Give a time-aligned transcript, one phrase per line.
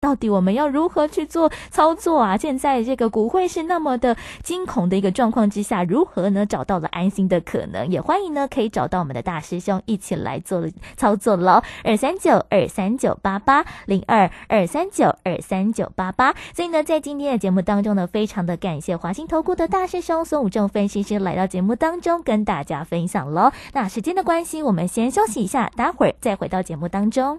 [0.00, 2.34] 到底我们要如何去做操作啊？
[2.34, 7.86] 现在这个股汇是那么的惊恐的一个状况之下，如何呢找到了安心的可能？
[7.86, 10.66] 也欢迎呢可以找到我们的大师兄一起来做
[10.96, 11.62] 操作喽。
[11.84, 16.34] 二三九二三九八八零二二三九二三九八八。
[16.54, 23.52] 所以呢，在今天的节目当中呢，非常的感谢华兴投顾的大师兄孙武正分析师来到节目当中跟大家分享喽。
[23.74, 27.38] 那时间的关系，我们先休息一下，待会儿再回到节目当中。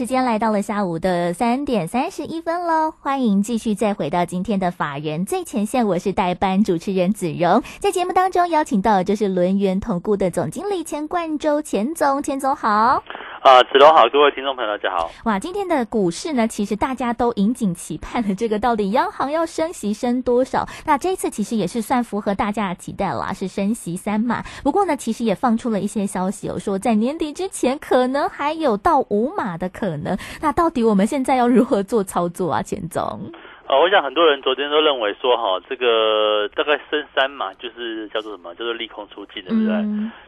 [0.00, 13.02] 时间来到了下午的三点三十一分喽，欢迎继续再回到今天的法人最前线，我是代班主持人子荣，在节目当中邀请到就是轮源投顾的总经理钱冠洲钱总，钱总好。
[13.40, 15.10] 啊，子龙好，各位听众朋友，大家好。
[15.24, 20.68] 哇，今天的股市呢，其实大家都引颈期盼的这个，到底央行要升息升多少？
[20.84, 24.44] 那这一次其实也是算符合大家的期待啦，是升息三码。
[24.62, 30.18] 不过呢，其实也放出了一些消息，有说在年底之前可能还有到五码的可能。
[30.42, 33.32] 那到底我们现在要如何做操作啊，钱总？
[33.70, 39.76] 呃，我想很多人昨天都认为说，哈，这个大概升三嘛，就是叫做什么，叫做利空出尽，对不对？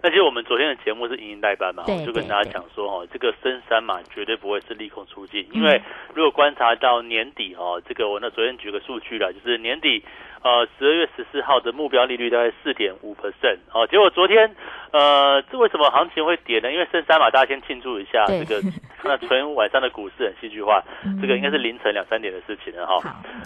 [0.00, 5.82] 那其实我们昨天的节目是盈盈代班嘛，我就跟大家讲说，哈，这个升三嘛，绝对不会是利空出尽，因为
[6.14, 10.04] 如果观察到年底，哈，这个我那昨天举个数据啦，就是年底。
[10.42, 14.54] 呃，十二月十四号的目标利率大概四点五 percent 哦，结果昨天，
[14.90, 16.72] 呃，这为什么行情会跌呢？
[16.72, 18.60] 因为升三嘛，大家先庆祝一下，这个
[19.04, 20.82] 那昨天晚上的股市很戏剧化，
[21.22, 22.98] 这个应该是凌晨两三点的事情了哈。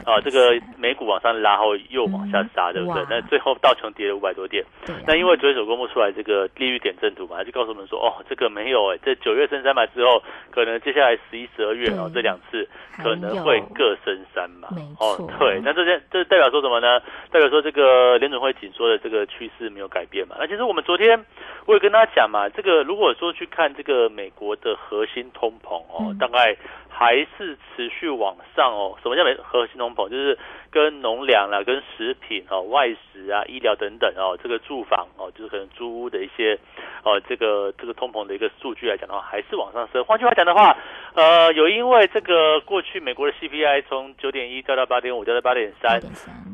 [0.04, 3.04] 啊，这个美股往上拉后又往下杀，对不对？
[3.10, 4.64] 那最后道琼跌了五百多点。
[5.06, 12.66] 那因为昨天所公布出来这个利率点阵图嘛，就告诉我们说，哦，这个没有哎，在九月升三码之后，可能接下来十一、十二月哦这两次
[13.02, 14.68] 可能会各升三码。
[14.98, 16.85] 哦，对，那这些这代表说什么呢？
[16.86, 17.00] 呃，
[17.32, 20.36] 代表说这个联准会紧缩的这个趋势没有改变嘛？
[20.38, 21.24] 那其实我们昨天
[21.66, 26.56] 我也跟大家讲嘛，这个如果说去看这个美国的核心通膨哦，大概
[26.98, 28.96] 还是持续往上哦。
[29.02, 30.08] 什么叫美核心通膨？
[30.08, 30.38] 就是
[30.70, 36.58] 跟农粮啦、跟食品哦、外食啊、医疗等等哦，这个住房哦，就是可能租屋的一些
[37.02, 40.02] 哦，这个这个通膨的一个数据来讲的话，还是往上升。
[40.02, 40.74] 换句话讲的话，
[41.14, 46.00] 呃，有因为这个过去美国的 CPI 从九点一掉到八点五，掉到八点三，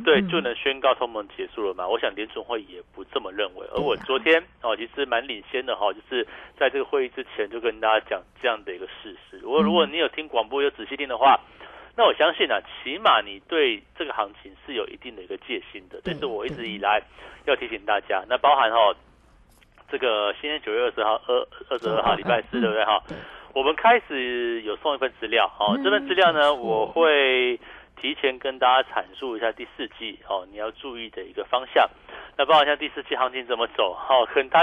[0.05, 0.21] 对。
[0.33, 1.87] 就能宣告通膨结束了嘛？
[1.87, 3.67] 我想联储会也不这么认为。
[3.75, 6.27] 而我昨天哦，其实蛮领先的哈，就是
[6.57, 9.45] 在这个会议之前就跟大家讲这样的一个事实。
[9.45, 11.39] 我如果你有听广播有仔细听的话，
[11.95, 16.01] 那我相信啊，起码你对这个行情是有一定的一个戒心的。
[16.03, 17.03] 这是我一直以来
[17.45, 18.25] 要提醒大家。
[18.27, 18.95] 那包含哈，
[19.91, 22.99] 这个今天九月二十号二二十二号礼拜四对不对哈？
[23.53, 27.61] 我们开始有送一份资料，好，这份资料呢，我会。
[28.03, 31.89] 提前跟大家阐述一下第四季哦，你要注意的一个方向。
[32.37, 34.63] 那包括像第四季行情怎么走，好，可能大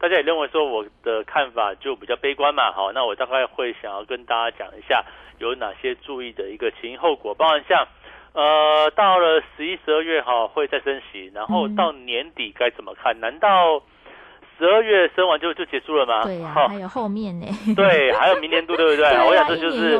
[0.00, 5.04] 大家也认为说我的看法就比较悲观嘛，好，那我大概会想要跟大家讲一下
[5.38, 7.32] 有哪些注意的一个前因后果。
[7.32, 7.86] 包含像
[8.32, 13.20] 呃，到了十一、十二月哈会再升息，然后到年底该怎么看？
[13.20, 13.80] 难道？
[14.62, 16.22] 十十二月升完就就结束了吗？
[16.22, 17.46] 对呀、哈还有后面呢。
[17.74, 18.98] 对，还有明年度，对不对？
[19.10, 19.96] 对啊我想这就是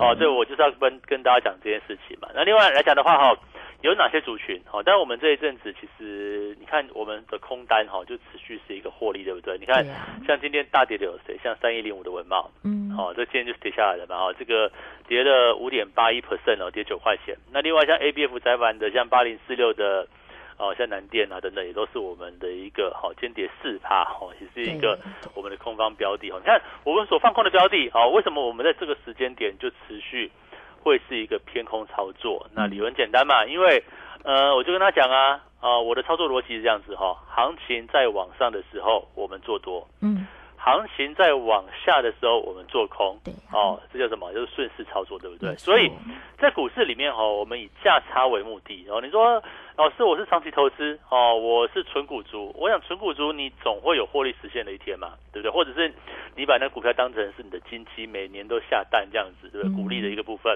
[0.00, 2.26] 哦，对，我就是要跟跟大家讲这件事情嘛。
[2.34, 3.36] 那另外来讲的话，哈，
[3.82, 4.58] 有哪些族群？
[4.72, 9.58] 哦，但是我们这一阵子其实你看我们的空单哈，就持续是一个获利，对不对？
[9.58, 11.38] 你看啊像今天大跌的有谁？
[11.44, 14.70] 像三一零五的文茂，嗯，哦，这今天就是跌下来了嘛，哦，这个
[15.06, 17.36] 跌了五点八一 percent 哦，跌九块钱。
[17.52, 20.08] 那另外像 A B F 窄板的，像八零四六的。
[20.58, 24.98] 哦，像南电啊等等，也都是我们的一个好、间谍四趴哦，也是一个
[25.34, 26.40] 我们的空方标的哦。
[26.40, 30.30] 你看我们所放空的标的哦，为什么我们在这个时间点就持续
[30.82, 32.46] 会是一个偏空操作？
[32.54, 33.82] 那理由很简单嘛，因为
[34.24, 40.26] 呃，我就跟他讲啊，啊、我的操作逻辑是这样子哈、行情在往上的时候我们做多，嗯，
[40.66, 43.16] 行情在往下的时候我们做空，
[43.52, 44.32] 哦，这叫什么？
[44.34, 45.54] 就是顺势操作，对不对？
[45.54, 45.88] 所以
[46.40, 49.00] 在股市里面哈、我们以价差为目的哦。
[49.00, 49.40] 你说
[49.76, 55.52] 老师，我是长期投资哦，我是纯股族，我想纯股族你总会有获利实现的一天嘛，对不对？
[55.52, 55.94] 或者是
[56.34, 59.72] 你把那股票当成是你的金鸡，每年都下蛋这样子，对不对？
[59.72, 60.52] 嗯鼓励的一个部分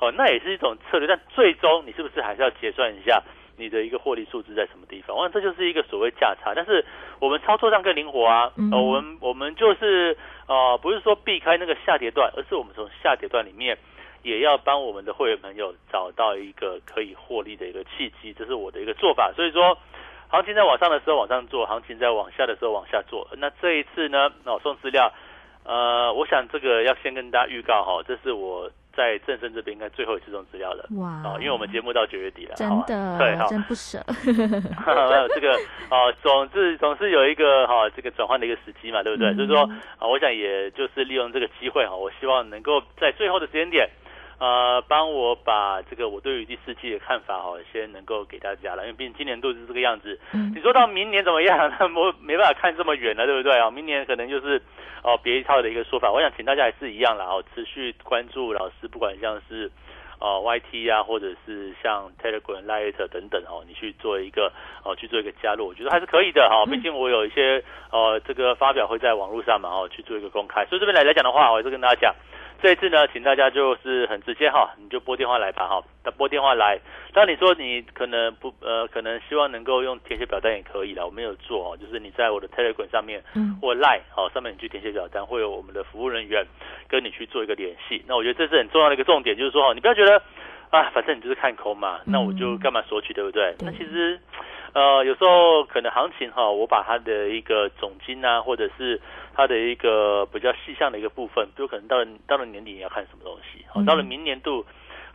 [0.00, 3.22] 哦，那也是一种策略，但最终你是不是还是要结算一下？
[3.60, 5.14] 你的一个获利数字在什么地方？
[5.14, 6.84] 我想这就是一个所谓价差，但是
[7.20, 8.50] 我们操作上更灵活啊。
[8.56, 10.16] 嗯呃，我们我们就是
[10.48, 13.76] 呃，不是说避开那个下跌段，而是我们从下跌段里面
[14.22, 19.30] 也要帮我们的会员朋友找到一个可以获利的一个契机，这是我的一个做法。
[19.36, 19.76] 所以说，
[20.28, 23.28] 行情在往上的时候往上做，行情在往下的时候往下做。
[23.36, 25.12] 那这一次呢，我，送资料，
[25.64, 30.86] 呃，我想这个要先跟大家预告哈，这是我在正生这边应该最后一次送资料了。
[30.98, 31.22] 哇。
[31.24, 35.52] 哦，因为我们节目到九月底了，真好的对，好，真不舍， 这个
[35.90, 39.28] 哦，总是总是有一个哈、这个转换的一个时机嘛，对不对？
[39.30, 39.36] 嗯。
[39.36, 39.60] 所以说
[39.98, 43.88] 啊、我想也就是利用这个机会哈、我希望能够在最后的时间点，
[44.40, 50.18] 呃，帮我把这个我对于第四季的看法哈、先能够给大家了，因为毕竟今年度是这个样子。
[50.32, 51.70] 嗯你说到明年怎么样？
[51.78, 53.70] 那我没办法看这么远了，对不对啊？
[53.70, 54.60] 明年可能就是
[55.04, 56.10] 哦别一套的一个说法。
[56.10, 59.70] 我想请大家也是一样啦，哦，持续关注老师，不管像是。
[60.22, 64.52] 呃 YT 啊，或者是像 Telegram、Light 等等哦，你去做一个
[64.84, 66.66] 哦，去做一个加入，我觉得还是可以的哈、哦。
[66.66, 70.66] 毕竟我有一些呃，这个发表会在网络上嘛，哦，去做一个公开。
[70.66, 72.14] 所以这边来来讲的话，我还是跟大家讲，
[72.62, 76.78] 这一次呢，请大家就是很直接哈，你就拨电话来吧哈，那拨电话来。
[77.12, 86.46] 当然你说你可能不呃，可能希望能够用填写表单也可以啦，我没有做哦，就是你在我的 Telegram 上面嗯或 Line 哦上面你去填写表单，会有我们的服务人员
[86.88, 88.04] 跟你去做一个联系。
[88.06, 90.22] 那我觉得这是很重要的一个重点，就是说哦，你不要觉得
[90.70, 93.54] 啊，反正你就是看空嘛，那我就干嘛索取，对不对？
[93.58, 94.20] 对那其实
[94.72, 99.00] 呃，有时候可能行情哈、我把它的一个总金啊，或者是
[99.34, 104.64] 它的一个比较细项的一个部分，比如可能到了到了年底你要看什么东西，好、嗯到了明年度，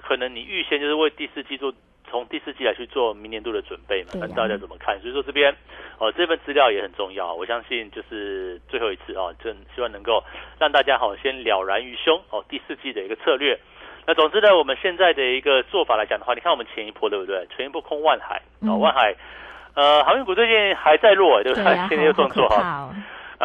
[0.01, 1.73] 可能你预先就是为第四季做。
[2.07, 4.97] 从第四季来去做明年度的准备嘛，对啊看大家怎么看。
[5.01, 5.51] 所以说这边
[5.97, 10.23] 哦，这份资料也很重要，我相信就是最后一次哦，真希望能够
[10.59, 13.59] 让大家好先了然于胸哦，第四季的一个策略。
[14.05, 17.45] 那总之呢，我们现在的一个做法来讲的话，你看我们前一波对不对？
[17.57, 19.15] 前一波空万海哦，嗯万海
[19.73, 21.63] 呃，航运股最近还在弱，对不对？
[21.65, 22.93] 对啊，今天又重挫哈。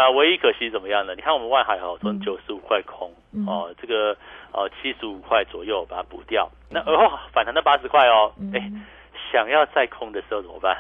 [0.01, 1.15] 啊，唯一可惜怎么样呢？
[1.15, 4.17] 你看我们外海哦，从嗯九十五块空、嗯哦，这个
[4.53, 8.85] 呃七十五块左右把它补掉，那而后反弹到八十块哦，哎、嗯，
[9.31, 10.77] 想要再空的时候怎么办？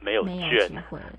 [0.00, 0.68] 没有券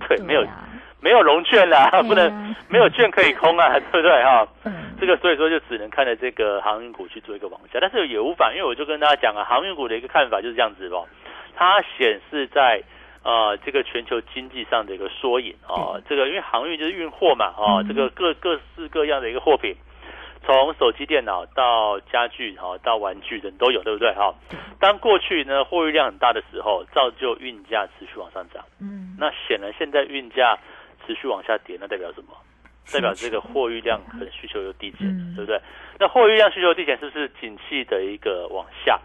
[0.10, 0.68] 对没有 啊
[1.00, 2.30] 没有融券啦，啊 不能
[2.70, 4.48] 没有券可以空啊，对不对哈？
[4.66, 11.08] 嗯，这个所以说就只能看着这个航运股去做一个往下，但是也无法，因为我就跟大家讲啊，航运股的一个看法就是这样子咯，
[11.56, 12.82] 它显示在
[13.24, 19.75] 呃这个全球经济上的一个缩影啊，这个因为航运就是运货嘛哦，嗯这个各各式各样的一个货品。
[20.46, 24.12] 从手机、电脑到家具，哈，到玩具等都有，对不对？
[24.13, 24.36] 哈，
[24.77, 28.62] 当过去呢货运量很大的时候，造就运价持续往上涨。
[28.82, 30.60] 嗯，那显然现在运价
[31.08, 32.36] 持续往下跌，那代表什么？
[32.92, 35.58] 代表这个货运量可能需求有递减，嗯对不对？
[35.98, 39.00] 那货运量需求递减是不是景气的一个往下？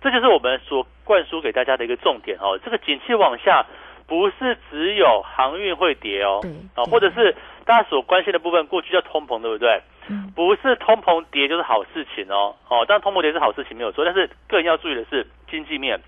[0.00, 2.58] 这就是我们所灌输给大家的一个重点哦。
[2.64, 3.64] 这个景气往下，
[4.06, 9.80] 不是只有航运会跌哦，对啊，或者是大家所关心的部分，过去叫通膨，对不对？
[10.10, 16.00] 嗯不是通膨跌就是好事情哦，哦，但通膨跌是好事情没有错，但是更要注意的是经济面，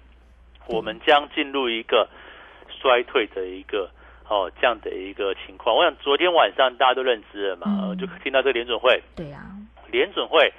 [0.66, 2.08] 我们将进入一个
[2.80, 3.90] 衰退的一个
[4.26, 5.76] 哦这样的一个情况。
[5.76, 9.40] 我想昨天晚上大家都认知了嘛，就听到这个联准会，对呀，
[9.90, 10.50] 联准会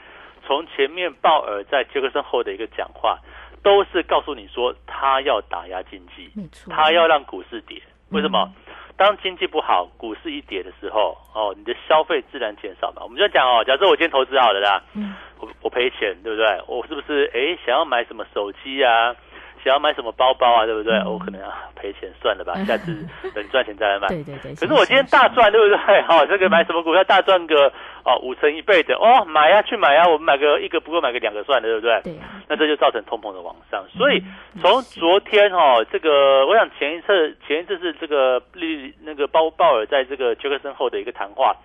[0.51, 3.17] 从前面鲍尔在杰克森后的一个讲话，
[3.63, 6.29] 都是告诉你说他要打压经济，
[6.70, 7.81] 他要让股市跌。
[8.10, 8.51] 为什么？
[8.58, 13.01] 嗯当经济不好，股市一跌的时候，哦，你的消费自然减少嘛。
[13.01, 16.62] 我们就讲哦，假设我今天投资好了啦，嗯我我赔钱，对不对？
[16.67, 19.15] 我是不是哎想要买什么手机啊，
[19.63, 20.98] 想要买什么包包啊，对不对？
[21.06, 22.94] 我可能要赔钱算了吧， 下次
[23.34, 24.08] 等赚钱再来买。
[24.08, 24.56] 对对对。
[24.56, 26.01] 可是我今天大赚，对不对？
[26.03, 27.68] 好，这个买什么股票大赚个
[28.03, 32.01] 哦五成一倍的哦，买呀去买呀，我们买个一个不够买个两个算了，对不对？
[32.03, 32.20] 对。
[32.48, 34.22] 那这就造成通膨的往上，所以
[34.60, 41.56] 从昨天哈，这个我想前一次前一次是这个利那个鲍鲍尔在这个杰克森后的一个谈话。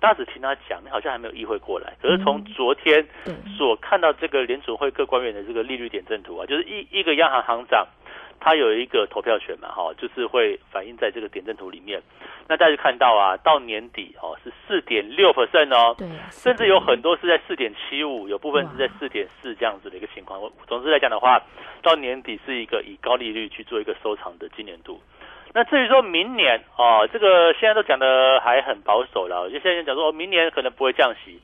[0.00, 1.94] 大家只听他讲，你好像还没有意会过来。
[2.00, 3.06] 可是从昨天
[3.56, 7.86] 所看到这个联储会各官员的这个利率点阵图啊，就是一一个央行行长，
[8.38, 12.02] 他有一个投票权嘛，哈，就是会反映在这个点阵图里面。
[12.46, 20.38] 那大家看到啊，到年底哦是四点六 percent 哦，对，甚至有很多是在四点七五，有部分是在四点四这样子的一个情况。
[20.66, 21.40] 总之来讲的话，
[21.80, 25.00] 到年底是一个以高利率去做一个收藏的今年度。
[25.54, 31.40] 那至于说明年哦，这个现在都讲的还很保守了，就现在讲说明年可能不会降息。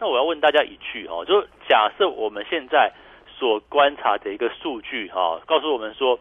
[0.00, 2.92] 那我要问大家一句哦，就假设我们现在
[3.38, 6.18] 所观察的一个数据哈，告诉我们说，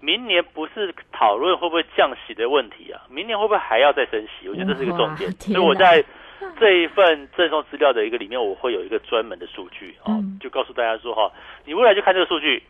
[0.00, 4.46] 明年不是讨论会不会降息的问题啊，明年会不会还要再升息？
[4.50, 5.30] 我觉得这是一个重点。
[5.32, 6.04] 所以我在
[6.60, 11.32] 这一份赠送资料的一个里面，我会有一个专门的数据哦，就告诉大家说哈，
[11.64, 12.62] 你未来就看这个数据。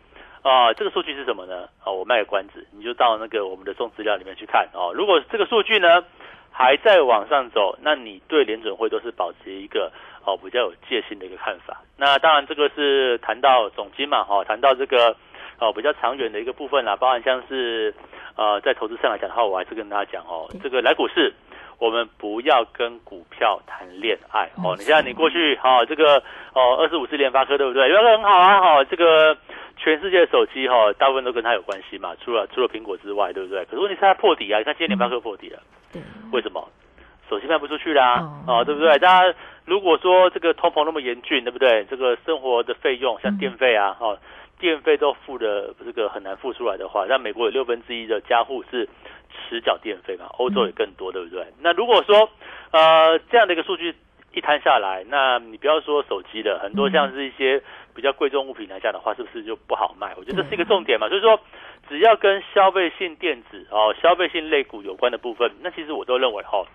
[0.45, 1.67] 啊，这个数据是什么呢？
[1.83, 4.93] 啊，我卖个关子，你就到那个我们的送资料里面去看哦。
[4.95, 6.05] 如果这个数据呢
[6.51, 9.91] 还在往上走，那你对联准会都是保持一个
[10.23, 11.81] 哦比较有戒心的一个看法。
[11.97, 15.17] 那当然这个是谈到总金嘛，哈，谈到这个
[15.59, 17.95] 哦比较长远的一个部分啦，包含像是
[18.37, 21.33] 呃在投资上来讲的话，我还是跟大家讲哦，这个来股市
[21.79, 24.77] 我们不要跟股票谈恋爱哦。
[24.77, 26.23] 你像你过去哈这个
[26.53, 27.89] 哦二十五次联发科对不对？
[27.89, 29.35] 联发科很好啊，哈这个。
[29.77, 33.65] 全世界的手机哈，大部分都跟它有关系嘛，除了除了苹果之外，对不对？
[33.65, 35.61] 可是问题是它破底啊，你看今天联发科破底了，
[35.93, 36.03] 对，
[36.33, 36.69] 为什么？
[37.29, 38.99] 手机卖不出去啦，哦，对不对？
[38.99, 41.85] 大家如果说这个通膨那么严峻，对不对？
[41.89, 44.19] 这个生活的费用像电费啊，哦，
[44.59, 48.87] 电费都付的这个很难付出来的话，那美国有六分之一的家户是
[49.49, 51.47] 迟缴电费嘛，欧洲也更多，对不对？
[51.61, 52.29] 那如果说
[52.73, 53.95] 呃这样的一个数据
[54.35, 57.63] 一摊下来，那你不要说手机的，很多像是一些。
[57.95, 60.13] 比较贵重物品来讲的话，是不是就不好卖？
[60.17, 61.09] 我觉得这是一个重点嘛。
[61.09, 61.39] 所以说，
[61.89, 66.67] 只要跟消费性电子哦、消费性类股有关的部分，那其实我都认为哈，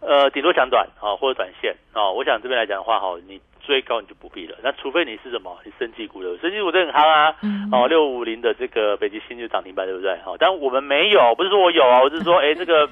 [0.00, 2.10] 呃，顶多抢短啊或者短线啊。
[2.10, 4.56] 我想这边来讲的话哈，你追高你就不必了。
[4.60, 7.36] 那除非你是什么，你升级股的，升级股都很夯啊。
[7.70, 10.18] 哦，六五零的这个北极星就涨停板，对不对？
[10.24, 12.88] 好，但我们没有，不是说我有啊，我是说，哎，这个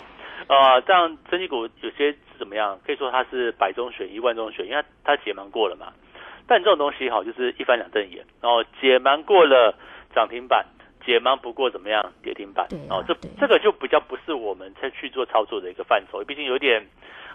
[0.48, 2.78] 呃，这样升级股有些是怎么样？
[2.86, 5.92] 可以说它是百中选一万中选，因为它解盲过了嘛。
[6.46, 9.74] 但这种东西哈，就是一翻两瞪眼，然后解盲过了
[10.14, 10.64] 涨停板，
[11.04, 16.86] 解盲不过怎么样跌停板，哦，这这个就比较不是我们在去做操作的一个范畴，毕竟有点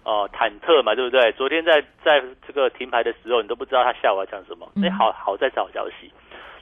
[0.05, 1.29] 呃忐忑嘛，对不对？
[1.33, 6.09] 昨天在在这个停牌的时候，你都不知道他下午要讲什么，那好好在找消息。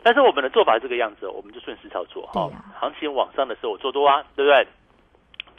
[0.02, 2.50] 但是我们的做法是这个样子，我们就顺势操作哈。
[2.80, 4.66] 行情往上的时候我做多啊，对不对？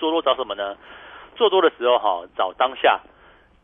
[0.00, 0.76] 做多找什么呢？
[1.37, 2.99] 做多的时候哈，找当下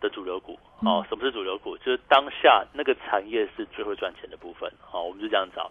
[0.00, 0.58] 的主流股。
[0.84, 1.74] 哦，什么是主流股？
[1.78, 4.70] 就是当下那个产业是最会赚钱的部分。
[4.82, 5.70] 好，我们就这样找。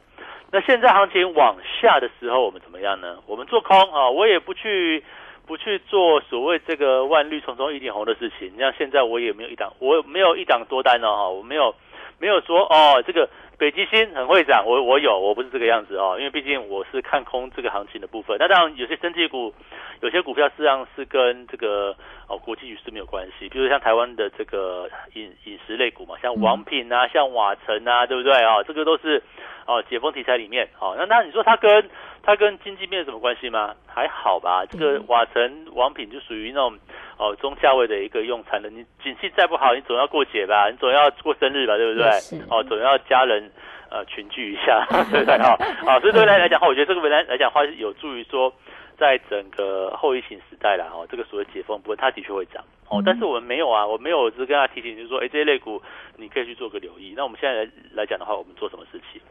[0.52, 3.20] 那现在行情往下的时候，我们怎么样呢？
[3.28, 5.04] 我们做空啊，我也不去
[5.46, 8.52] 不去做所谓这个万绿丛中一点红的事情。
[8.56, 11.76] 你像现在我也没有一档，我没有一档多单哦，哈，我没有
[12.20, 18.38] 没有说哦，这个北极星很会涨，我我有，我不是这个样子哦，因为毕竟我是看空这个行情的部分。
[18.40, 19.54] 那当然有些升绩股。
[20.02, 21.96] 有些股票实际上是跟这个
[22.28, 28.62] 哦国际局势没有关系，比如像台湾的这个饮饮食类股嘛，像王品啊，像瓦城啊，对不对啊？
[28.64, 29.24] 这个都是
[29.66, 30.96] 哦解封题材里面哦。
[30.98, 31.90] 那那你说它跟
[32.22, 33.74] 它跟经济面有什么关系吗？
[33.88, 34.66] 还好吧。
[34.70, 36.78] 这个瓦城王品就属于那种
[37.18, 38.70] 哦中价位的一个用餐的。
[38.70, 42.10] 你景气再不好，你总要过节吧，你总要过生日吧，对不对？
[42.50, 43.52] 哦，总要家人
[43.90, 45.38] 呃群聚一下， 对不对？
[45.38, 45.58] 哈，
[45.88, 48.54] 啊，所以对来来讲 话，我觉得这个未来来讲话是有助于说。
[48.98, 55.82] 在整个后疫情时代啦，哦，这个所谓解封部分，它的确会涨哦，但是我们没有啊，我没有，只是跟他提醒，就是说，哎，这些类股
[56.16, 57.14] 你可以去做个留意。
[57.14, 59.22] 那我们现在来来讲的话，我们做什么事情？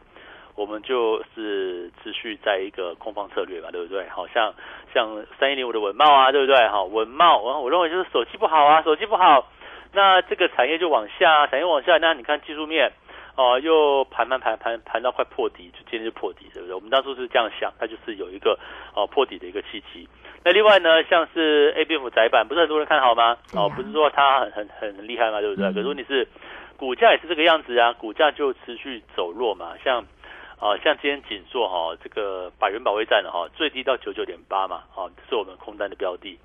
[0.55, 4.07] 我们就是持续在一个空方策略嘛，对不对？
[4.09, 4.53] 好像
[4.93, 6.67] 像三一零五的文茂啊，对不对？
[6.69, 9.51] 好，文茂，我我认为就是手机不好啊，手机不好，
[9.93, 12.91] 那这个产业就往下，产业往下，那你看技术面。
[13.37, 16.73] 哦，又盘盘盘盘盘到快破底，就今天就破底，对不对？
[16.73, 18.57] 我们当初是这样想，它就是有一个
[18.95, 20.07] 哦破底的一个契机。
[20.41, 23.35] 那另外呢，像是 A B F 窄板，不是很多人看好吗？
[23.53, 25.41] 哦，不是说它很很很厉害吗？
[25.41, 25.69] 对不对？
[25.73, 26.25] 可是问题是，
[26.77, 29.73] 股价也是这个样子啊，股价就持续走弱嘛。
[29.83, 30.05] 像
[30.59, 36.37] 啊，像今天紧缩哈，这个百元保卫战的哈，最低到九九点八嘛，啊，这是我们空单的标的。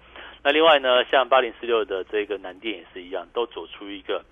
[0.42, 4.22] 那另外呢，像八零四六的这个南电也是一样，都走出一个。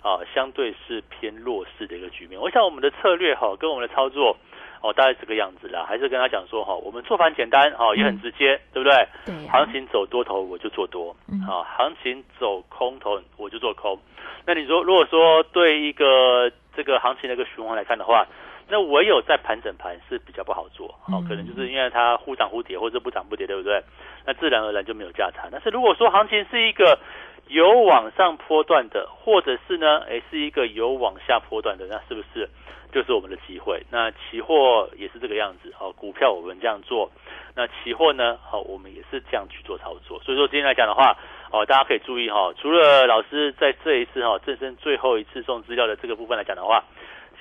[0.00, 2.40] 啊，相对是偏弱势的一个局面。
[2.40, 4.36] 我想我们的策略哈，跟我们的操作
[4.80, 5.84] 哦，大概是这个样子啦。
[5.88, 8.94] 还是跟他讲说哈，我们做盘简单哈，也很直接，对不对？
[9.26, 11.10] 对，行情走多头我就做多，
[11.50, 13.98] 啊，行情走空头我就做空。
[14.46, 18.24] 那你说，如果说对一个这个行情的一个循环来看的话，
[18.70, 23.82] 那唯有在盘整盘是比较不好做，好，可能就是因为它忽涨忽跌，或者不涨不跌，对不对？
[24.26, 25.48] 那自然而然就没有价差。
[25.50, 26.98] 但是如果说行情是一个
[27.46, 32.48] 有往上波段的，或者是呢，诶，是一个有往下波段的，那是不是
[32.92, 33.82] 就是我们的机会？
[33.90, 37.10] 那期货也是这个样子，哦，股票我们这样做，
[37.54, 40.20] 那期货呢，好，我们也是这样去做操作。
[40.22, 41.16] 所以说今天来讲的话，
[41.50, 46.84] 哦，大家可以注意哈，除了老师在这一次哈正身最后一次送资料的这个部分来讲的话，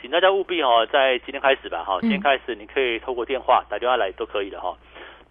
[0.01, 4.75] 请大家务必哈在今天开始吧，哈，今天开始你可以透过电话打电话来都可以的哈。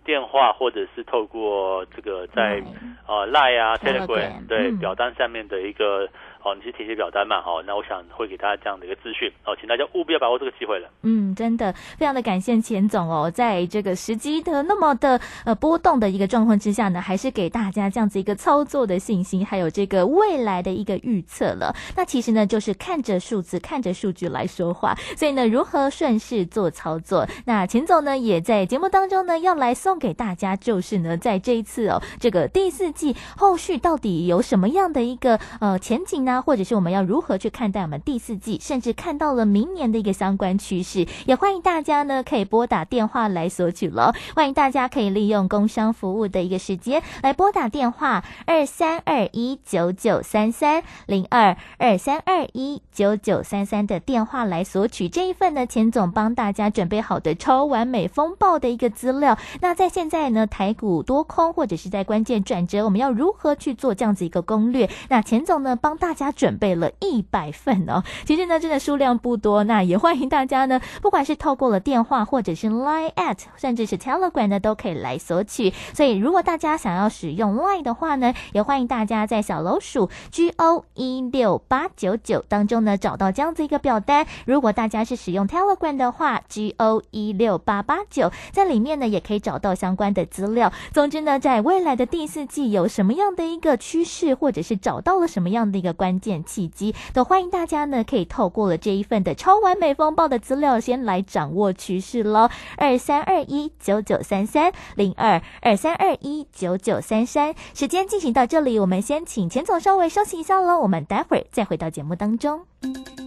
[0.04, 2.62] 电话或者是透过这个在
[3.08, 6.08] 呃 Line 啊 Telegram 对表单上面的一个。
[6.46, 7.42] 哦，你去填写表单嘛？
[7.42, 10.88] 好，那我想会给大家这样的一个资讯哦，请大家务必要把握这个机会了。
[11.02, 21.74] 嗯，真的非常的感谢钱总哦，在这个时机的那么的呃波动的一个状况之下呢，还是给大家这样子一个操作的信心，还有这个未来的一个预测了。
[21.96, 24.94] 那其实呢，就是看着数字，看着数据来说话。
[25.16, 27.26] 所以呢，如何顺势做操作？
[27.44, 36.35] 那钱总呢，也在节目当中呢，要来送给大家，就是呢，在这一次哦，这个第四季后续到底有什么样的一个呃前景呢？
[36.42, 44.14] 或者是我们要如何去看待我们第四季，甚至看到了明年的一个相关趋势，也欢迎大家呢可以拨打电话来索取了。
[44.34, 59.36] 欢迎大家可以利用工商服务的一个时间来拨打电话二三二一九九三三零二二三二一九九三三的电话来索取这一份呢钱总帮大家准备好的超完美风暴的一个资料。
[59.60, 64.88] 那在现在呢台股多空或者是在关键转折，我们要如何去做这样子一个攻略？
[65.08, 66.26] 那钱总呢帮大家。
[66.36, 69.64] 准备了一百份哦，其实呢，真的数量不多。
[69.64, 75.72] 那也欢迎大家呢， 不管是透过了电话，或者是 Line at，甚至是 Telegram 呢，都可以来索取。
[75.94, 84.26] 所以，如果大家想要使用 Line 的话呢，也欢迎大家在小老鼠 G O 一六八九九当中呢，找到这样子一个表单。
[84.44, 90.70] 如果大家是使用 Telegram 的话，G O 一六八八九，在里面呢，也可以找到相关的资料。
[90.92, 96.36] 总之呢，在未来的第四季有什么样的一个趋势，或者是找到了什么样的一个关关键。
[96.44, 102.48] 契机，都欢迎大家呢，可以透过了这一份的超完美风暴的资料，先来掌握趋势喽。
[102.76, 112.60] 二三二一九九三三零二二三二一九九三三，时间进行到这里，我们先请钱总稍微休息一下喽，我们待会儿再回到节目当中。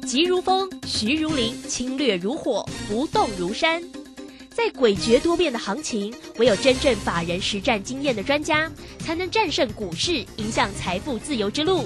[0.08, 3.84] 急如风，徐如林，侵略如火，不动如山。
[4.50, 11.86] 在诡谲多变的行情，唯有真正法人实战经验的专家，才能战胜股市，迎向财富自由之路。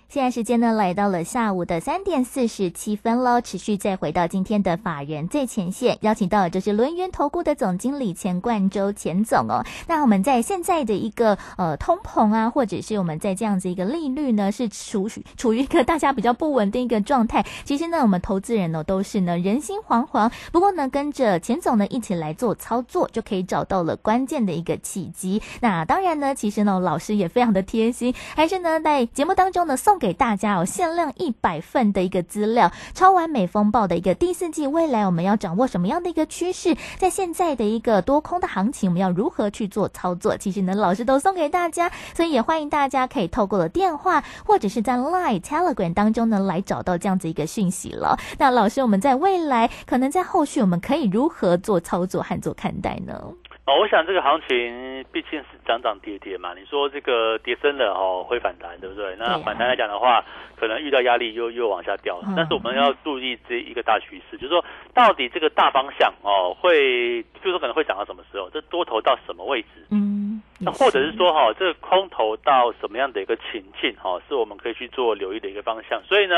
[0.11, 3.39] 现在时间呢，来到了下午的三点四十七分喽。
[3.39, 9.63] 持续再回到今天的法人最前线，邀请到的就是轮源投顾的总经理钱冠洲钱总哦。
[9.87, 17.45] 那我们在现在的一个呃通膨啊，或者是我们在这样子一个利率呢，是处处于一个大家比较不稳定一个状态。
[17.63, 20.29] 其实呢，我们投资人呢都是呢人心惶惶。
[20.51, 25.41] 不过呢，跟着钱总呢一起来做操作，就可以找到了关键的一个契机。
[25.61, 30.00] 那当然呢，其实呢老师也非常的贴心，还是呢在节目当中呢送。
[30.01, 36.75] 给大家哦，限量一百份的一个资料，超完美风暴的一个第四季，未来我们要掌握什么样的一个趋势？
[36.97, 40.35] 在现在的一个多空的行情，我们要如何去做操作？
[40.35, 48.17] 其实呢，老师都送给大家，所以也欢迎大家可以透过了电话或者是在 Line、Telegram 当中呢来找到这样子一个讯息了。
[48.39, 53.21] 那老师，我们在未来可能在后续，我们可以如何做操作和做看待呢？
[53.63, 59.15] 哦，我想这个行情毕竟是涨涨跌跌嘛，你说这个跌深了哦会反弹，对不对？
[59.19, 60.23] 那反弹来讲的话，
[60.55, 62.19] 可能遇到压力又又往下掉。
[62.35, 68.49] 但是我们要注意这一个大趋势，就是说到底这个大方向哦会，就是说可能会涨到什么时候？
[68.49, 69.85] 这多头到什么位置？
[69.91, 76.01] 嗯，那或者是说哈，这个空头到什么样的一个情境哈，是我们可以去做留意的一个方向。
[76.03, 76.35] 所以呢。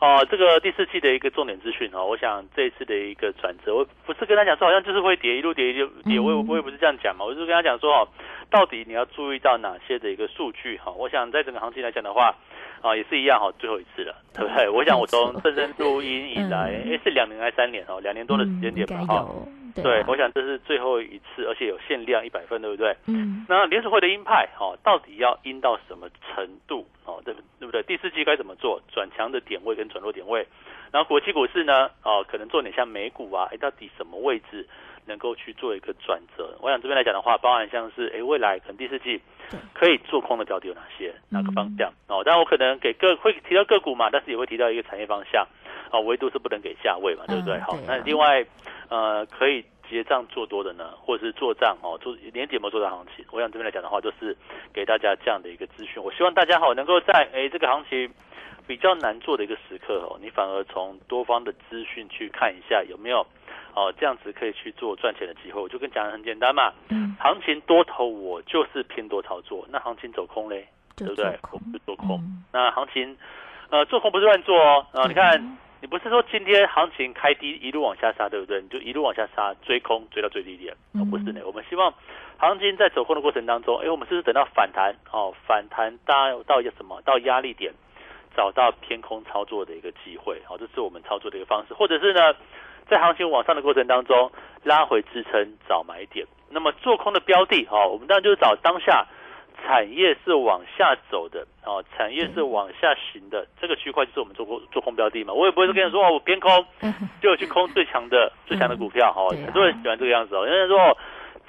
[0.00, 8.08] 哦，这个第四季的一个重点资讯哦，我想这一次的一个转折，我不是跟他讲说好像就是会跌一路跌一路跌，我我也不是这样讲嘛，我是跟他讲说哦，
[8.50, 10.90] 到底你要注意到哪些的一个数据哈？
[10.90, 12.34] 我想在整个行情来讲的话，
[12.82, 14.68] 啊也是一样哈，最后一次了，对不对？
[14.68, 18.00] 我想我从 深圳录音以来，哎是两年还是三年哦？
[18.00, 19.24] 两年多的时间点吧哈。
[19.82, 22.96] 对，我想这是最后一次，而且有限量一百份，对不对？
[23.06, 23.44] 嗯。
[23.48, 26.86] 那联储会的鹰派，哦，到底要鹰到什么程度？
[27.04, 27.82] 哦，对对不对？
[27.82, 28.80] 第四季该怎么做？
[28.92, 30.46] 转强的点位跟转弱点位，
[30.92, 31.90] 然后国际股市呢？
[32.02, 34.66] 哦，可能做点像美股啊，哎，到底什么位置
[35.06, 36.56] 能够去做一个转折？
[36.60, 39.20] 我想这边来讲的话，包含像是哎，未来可能第四季
[39.72, 41.12] 可以做空的标的有哪些？
[41.28, 41.92] 哪个方向？
[42.06, 45.46] 哦，但我可能给个会提到个股嘛，但是也会提到一个产业方向。
[45.94, 47.58] 哦，唯独是不能给下位嘛，对不对？
[47.60, 48.44] 好，那另外。
[48.90, 53.24] 呃，可以结账做多的呢，或者是做账哦，做连点没做到行情。
[53.32, 54.36] 我想这边来讲的话，就是
[54.74, 56.00] 给大家这样的一个资讯。
[56.00, 58.08] 我希望大家好能够在哎这个行情
[58.66, 63.26] 比较难做的一个时刻哦，你反而从多方的资讯去看一下有没有
[63.74, 65.58] 哦这样子可以去做赚钱的机会。
[65.60, 71.24] 我就跟讲的很简单嘛，嗯，行情多头我就是偏多操作，那行情走空嘞，对不对？
[71.50, 72.20] 我就做空。
[72.52, 73.16] 那行情
[73.70, 75.58] 呃做空不是乱做哦，啊你看。
[75.84, 78.58] 你不是说今天行情开低一路往下杀，对不对？
[78.62, 81.42] 你就一路往下杀，追空追到最低点，哦，不是呢。
[81.44, 81.92] 我们希望
[82.38, 85.34] 行情在走空的过程当中，哎，我们是不是等到反弹哦？
[85.46, 87.02] 反弹到到一个什么？
[87.02, 87.70] 到压力点，
[88.34, 91.74] 找到偏空操作的一个机会，好，这是我们操作的一个方式。
[91.74, 92.34] 或者是呢，
[92.88, 96.26] 在行情往上的过程当中，拉回支撑找买点。
[96.48, 99.06] 那么做空的标的，哦，我们当然就是找当下。
[99.66, 105.32] 产业是往下走的哦，产业是往下行的，这个区块就是我们做空做空标的嘛。
[105.32, 106.50] 我也不会跟你说哦，我边空
[107.22, 109.28] 就去空最强的最强的股票哈。
[109.30, 110.96] 很多人喜欢这个样子哦，有人说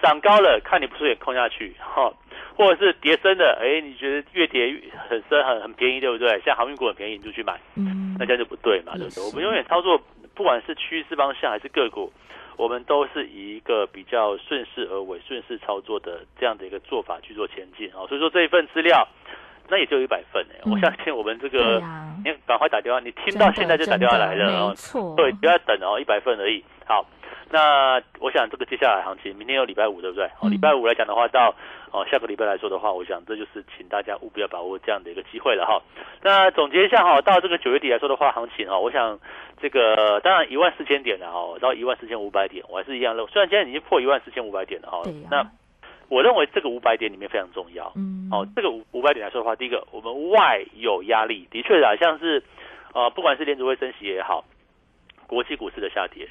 [0.01, 2.11] 涨高了看你不顺眼空下去哈，
[2.55, 4.73] 或者是跌深的，哎，你觉得越跌
[5.09, 6.39] 很深很很便宜对不对？
[6.45, 7.59] 像航运股很便宜你就去买，
[8.17, 9.23] 那这样就不对嘛，对不对？
[9.23, 10.01] 我们永远操作
[10.33, 12.11] 不管是趋势方向还是个股。
[12.57, 19.07] 我们都是以一个比较顺势而为、顺势操作的这样的一个做法去做前进啊，所以说这一份资料，
[19.67, 21.81] 那也就一百份哎，我相信我们这个，
[22.23, 24.75] 你赶快打电话，你听到现在就打电话来了哦，
[25.17, 26.63] 对，不要等哦，一百份而已。
[26.85, 27.05] 好，
[27.49, 30.25] 那我想这个接下来行情，明天有礼拜五对不对？
[30.41, 31.53] 哦，礼拜五来讲的话，到
[31.91, 35.81] 哦下个礼拜来说的话，我想这就是请大家务必要把握这样的一个机会了哈。
[36.21, 39.19] 那总结一下哈，到这个九月底来说的话，行情哈，我想。
[39.61, 43.25] 这个当然一万四千点了哈，到一万四千五百点，我还是一样认。
[43.27, 45.49] 虽然现在已经破一万四千五百点了哈，那
[46.09, 47.89] 我认为这个五百点里面非常重要。
[47.95, 52.43] 嗯，哦，这个五五百点来说的话，第一个我们外有压力，的确啊，像是
[52.93, 54.43] 呃，不管是联储会升息也好，
[55.25, 56.27] 国际股市的下跌。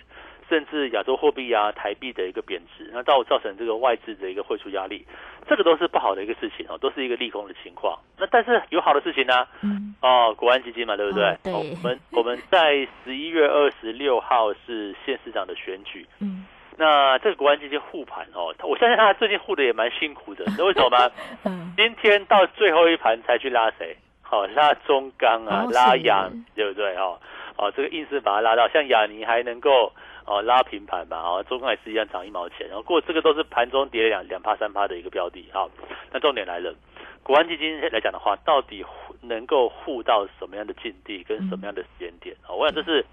[0.48, 5.06] 甚至亚洲货币啊，台币的一个贬值，那到造成这个外资的一个汇出压力，
[5.48, 7.98] 这个都是不好的一个事情哦，都是一个利空的情况。
[8.18, 11.36] 那但是有好的事情呢，嗯，哦，国安基金嘛，对不对？
[11.42, 11.52] 对。
[11.52, 21.10] 我们我们在十一月二十六号是县市长的选举，嗯，那这个国安基金护盘哦，我相信他最近护的也蛮辛苦的，那为什么吗？
[21.44, 23.96] 嗯，今天到最后一盘才去拉谁？
[24.22, 26.94] 好，拉中钢啊，拉阳，对不对？
[26.96, 27.18] 哦，
[27.56, 29.92] 哦，这个硬是把它拉到，像亚尼还能够。
[30.26, 35.70] 哦，拉平盘吧，哦，中钢也是一样涨一毛钱，然后过这个都是盘中跌两两趴三趴的一个标的，好，
[36.10, 36.74] 那重点来了，
[37.22, 38.84] 国安基金来讲的话，到底
[39.20, 42.34] 能够护到什么样的境地跟什么样的时间点？
[42.48, 43.04] 哦，我想这是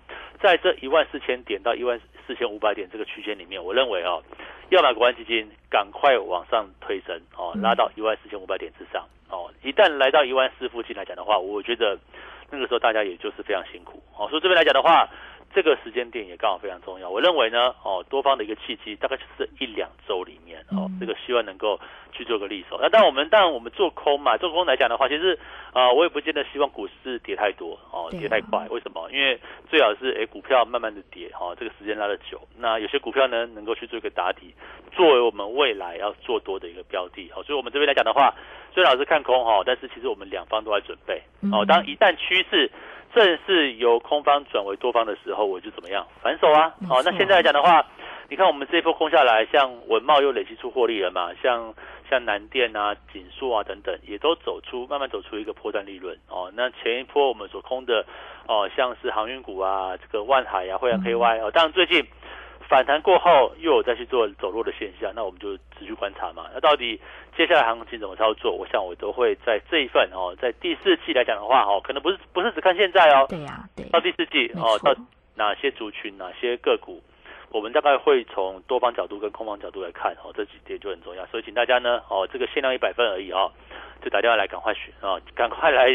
[0.41, 4.23] 在这一万四千点到一万四千五百点这个区间里面，我认为哦，
[4.69, 11.99] 要把国安基金赶快往上推升，哦，拉到一万四千五百点之上，哦，一旦来到一万四附近来讲的话，我觉得
[12.49, 15.09] 那个时候大家也就是非常辛苦，哦，所以这边来讲的话。
[15.53, 21.79] 这个时间点也刚好非常重要，我认为呢，哦，多方的一个契机大概就是一两周里面，哦，这个希望能够
[22.11, 22.77] 去做个利手。
[22.81, 25.37] 那当然我们当然我们做空嘛，做空来讲的话，其实
[25.73, 28.65] 啊，我也不见得希望股市跌太多，哦，跌太快。
[28.69, 29.09] 为什么？
[29.11, 32.41] 因为最好是哎股票慢慢的跌，哦，这个时间拉的久。
[32.57, 34.53] 那有些股票呢，能够去做一个打底，
[34.91, 38.33] 作为我们未来要做多的一个标的，好，所以我们这边来讲的话，
[38.73, 42.71] 虽然是看空哈，但是其实我们两方都在准备，哦，当一旦趋势。
[43.13, 46.73] 正是由空方转为多方的时候，我就怎么样反手啊？
[46.89, 47.85] 哦，那现在来讲的话，
[48.29, 51.31] 你看我们这一波空下来，像文茂又累积出获利了嘛？
[51.41, 51.73] 像
[52.09, 56.51] 像南电啊、锦硕啊等等，也都走出慢慢走出一个破断利润哦。
[56.55, 58.05] 那前一波我们所空的
[58.47, 62.05] 哦，像是航运股啊，这个万海啊、惠阳 KY 哦，当然最近
[62.67, 66.45] 反弹过后又有再去做走弱的现象，那我们就持续观察嘛。
[66.53, 66.99] 那到底
[67.35, 68.51] 接下来行情怎么操作？
[68.51, 74.95] 我想我都会在这一份哦，在第四季来讲的话哦，可能不是不是只看现在哦，对呀，对，到第四季哦，到
[75.35, 77.01] 哪些族群、哪些个股，
[77.51, 81.25] 我们大概会从多方角度跟空方角度来看哦，这几点就很重要。
[81.27, 83.51] 所以请大家呢哦，这个限量一百份而已哦。
[84.01, 85.85] 就打电话来，赶快寻啊，赶快来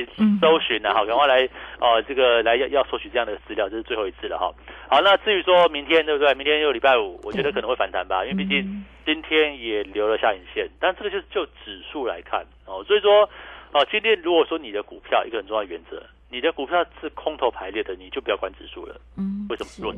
[0.40, 1.42] 搜寻啊，好，赶快来
[1.80, 4.52] 哦，这个来要要索取这样的资料，这是最后一次了哈。
[4.88, 6.32] 好，那至于说明天对不对？
[6.34, 13.28] 明天又礼拜五，我觉得可能会反弹吧，因为毕竟今天也留了下影线，但这个就是就指数来看哦，所以说
[13.72, 18.94] 哦，今天如果说你的股票一个很重要的原则，你的股票是空头排列的，你就不要管指数了。
[19.18, 19.92] 嗯，为什么？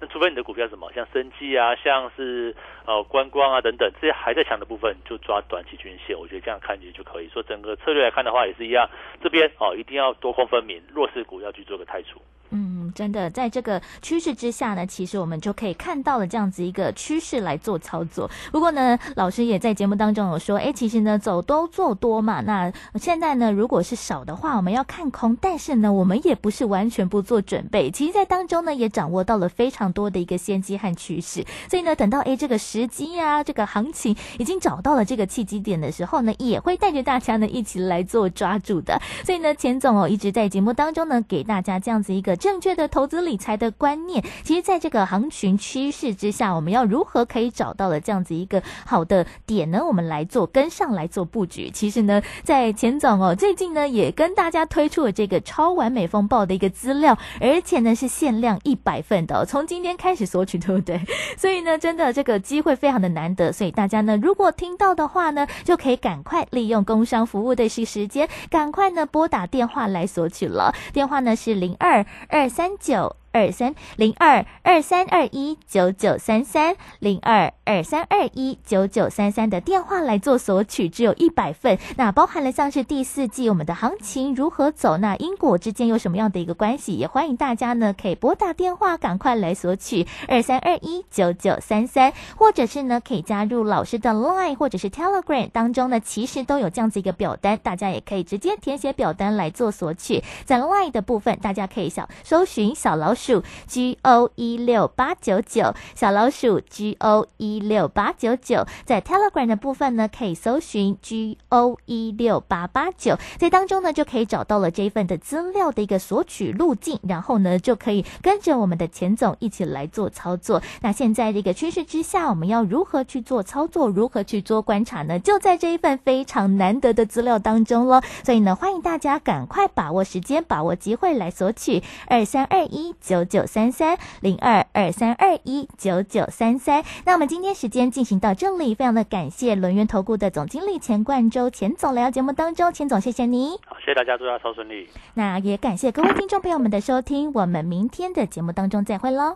[0.00, 2.54] 那除非你的股票什么，像生技啊，像是
[2.86, 7.28] 呃观光啊等等这些还在强的部分，就抓短期均线，我觉得这样看也就可以。
[7.28, 8.88] 说整个策略来看的话，也是一样，
[9.22, 12.20] 这边哦一定要多空分明，弱势股要去做个太除。
[12.52, 18.30] 嗯，真的，在这个趋势之下呢，其实我们就可以看到了这样子一个趋势来做操作。
[18.50, 22.40] 不过呢，老师也在节目当中有说，哎，其实呢，走多做多嘛。
[22.40, 27.90] 那现在呢，如果是少的话，我们要看空，但是呢，我们也不是完全不做准备。
[27.90, 31.44] 其实，在当中呢，也掌握到了非常多的一个先机和趋势。
[31.68, 39.00] 所以呢，等到哎这个时机啊，这个行情已经找到了这个契机点的时候呢，也会带着大家呢一起来做抓住的。
[39.24, 42.36] 所以呢，钱总哦一直在节目当中呢，给大家这样子一个。
[42.36, 49.84] 正确的的投资理财的观念，其实在这个行情趋势之下，我们要如何可以找到了这样子一个好的点呢？
[49.86, 51.70] 我们来做跟上来做布局。
[51.70, 61.00] 其实呢，在钱总哦，最近呢也跟大家推出了这个超完美风暴的一个资料，而且呢是限量一百份的，从今天开始索取，对不对？
[61.36, 70.74] 所以呢，真的这个机会非常的难得，所以大家呢如果听到的话呢，就可以赶快利用工商服务的时时间，赶快呢拨打电话来索取了。
[70.92, 72.04] 电话呢是零二。
[72.28, 73.19] 二三九。
[73.32, 81.78] 二三零二二三二一九九三三零二二三二一九九三三的电话来做索取，只有一百份。
[81.96, 86.94] 那包含了像是第四季我们的行情如何走，那因果之间有什么样的一个关系？
[86.94, 100.24] 也欢迎大家呢可以拨打电话，赶快来索取二三二一九九三三，或者是呢可以加入老师的 Line 或者是 Telegram 当中呢，其实都有这样子一个表单，大家也可以直接填写表单来做索取。
[100.44, 103.19] 在 Line 的部分，大家可以小搜寻小老鼠。
[103.20, 120.62] 鼠 G O 一六八九九小老鼠 G O 一六八九九，在 Telegram 的部分呢，可以搜寻 G O 一六八八九，在当中呢就可以找到了这一份的资料的一个索取路径，然后呢就可以跟着我们的钱总一起来做操作。
[120.80, 125.18] 那现在这个趋势之下，我们要如何去做操作，如何去做观察呢？
[125.18, 128.00] 就在这一份非常难得的资料当中喽。
[128.24, 132.94] 所以呢，欢迎大家赶快把握时间，把握机会来索取二三二一。
[133.10, 144.88] 九九三三零二二三二一九九三三，那我们今天时间进行到这里，非常的感谢轮源投顾的总经理钱冠周钱总来到节目当中，钱总谢谢你，好，谢谢大家，祝大家超顺利。
[145.14, 149.34] 那也感谢各位听众朋友们的收听，我们明天的节目当中再会喽。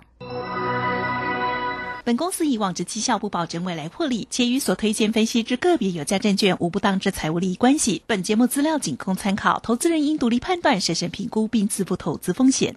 [2.04, 8.02] 本公司以往之绩效不保证未来获利，且与所推荐分析之个别有价证券无不当之财务利益关系。
[8.06, 12.76] 本节目资料仅供参考，投资人应独立判断、审慎评估并自负投资风险。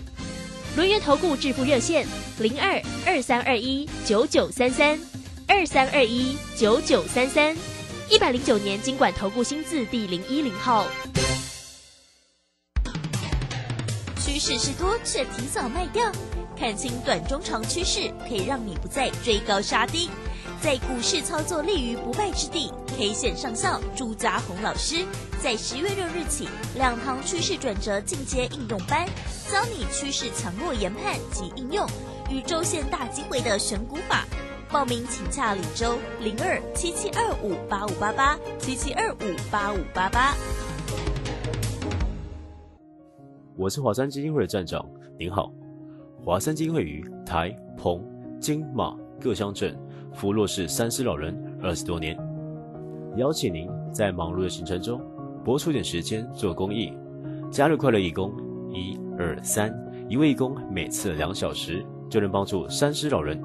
[0.77, 2.07] 轮源投顾致富热线
[2.39, 4.97] 零二二三二一九九三三
[5.45, 7.53] 二三二一九九三三
[8.09, 10.87] 一百零九年经管投顾新字第零一零号。
[14.17, 16.09] 趋势是多，却提早卖掉。
[16.57, 20.09] 看清短中长趋势，可以让你不再追高杀低。
[20.61, 25.03] 在股市操作立于不败之地，K 线上校朱家红老师
[25.41, 29.07] 在十月六日起两堂趋势转折进阶应用班，
[29.51, 31.83] 教你趋势强弱研判及应用
[32.29, 34.23] 与周线大机会的选股法。
[34.71, 40.35] 报名请洽李周零二七七二五八五八八七七二五八五八八。
[43.57, 45.51] 我是华山基金会的站长，您好。
[46.23, 47.99] 华山基金会于台、澎、
[48.39, 49.75] 金、马各乡镇。
[50.13, 52.17] 扶弱势三师老人二十多年，
[53.17, 55.01] 邀请您在忙碌的行程中
[55.43, 56.93] 拨出点时间做公益，
[57.49, 58.31] 加入快乐义工
[58.71, 59.73] 一二三，
[60.07, 63.41] 一位义工每次两小时就能帮助三师老人。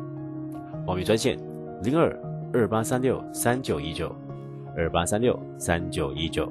[0.87, 1.39] 报名专线
[1.83, 2.17] 零二
[2.53, 4.15] 二八三六三九一九
[4.77, 6.51] 二八三六三九一九。